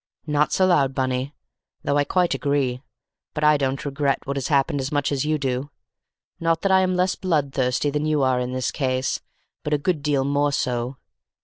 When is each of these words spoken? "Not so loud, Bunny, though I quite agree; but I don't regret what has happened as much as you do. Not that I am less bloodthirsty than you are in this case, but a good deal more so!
"Not 0.25 0.51
so 0.51 0.65
loud, 0.65 0.95
Bunny, 0.95 1.35
though 1.83 1.95
I 1.97 2.05
quite 2.05 2.33
agree; 2.33 2.81
but 3.35 3.43
I 3.43 3.55
don't 3.55 3.85
regret 3.85 4.25
what 4.25 4.35
has 4.35 4.47
happened 4.47 4.81
as 4.81 4.91
much 4.91 5.11
as 5.11 5.25
you 5.25 5.37
do. 5.37 5.69
Not 6.39 6.63
that 6.63 6.71
I 6.71 6.79
am 6.81 6.95
less 6.95 7.13
bloodthirsty 7.13 7.91
than 7.91 8.07
you 8.07 8.23
are 8.23 8.39
in 8.39 8.51
this 8.51 8.71
case, 8.71 9.21
but 9.63 9.75
a 9.75 9.77
good 9.77 10.01
deal 10.01 10.23
more 10.25 10.51
so! 10.51 10.97